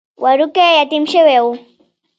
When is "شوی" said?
1.11-1.37